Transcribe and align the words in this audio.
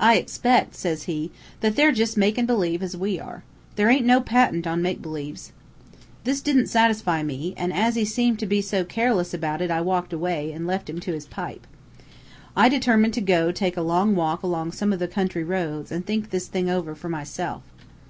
"'I 0.00 0.16
expec',' 0.16 0.74
says 0.74 1.02
he, 1.02 1.30
'that 1.60 1.76
they're 1.76 1.92
jus' 1.92 2.16
makin' 2.16 2.46
believe 2.46 2.82
as 2.82 2.96
we 2.96 3.20
are. 3.20 3.44
There 3.74 3.90
aint 3.90 4.06
no 4.06 4.22
patent 4.22 4.66
on 4.66 4.80
make 4.80 5.02
believes.' 5.02 5.52
"This 6.24 6.40
didn't 6.40 6.68
satisfy 6.68 7.22
me, 7.22 7.52
an' 7.58 7.72
as 7.72 7.94
he 7.94 8.06
seemed 8.06 8.38
to 8.38 8.46
be 8.46 8.62
so 8.62 8.84
careless 8.84 9.34
about 9.34 9.60
it 9.60 9.70
I 9.70 9.82
walked 9.82 10.14
away, 10.14 10.50
an' 10.50 10.66
left 10.66 10.88
him 10.88 10.98
to 11.00 11.12
his 11.12 11.26
pipe. 11.26 11.66
I 12.56 12.70
determined 12.70 13.12
to 13.16 13.20
go 13.20 13.52
take 13.52 13.76
a 13.76 13.84
walk 13.84 14.42
along 14.42 14.72
some 14.72 14.94
of 14.94 14.98
the 14.98 15.06
country 15.08 15.44
roads 15.44 15.92
an' 15.92 16.04
think 16.04 16.30
this 16.30 16.48
thing 16.48 16.70
over 16.70 16.94
for 16.94 17.10
myself. 17.10 17.62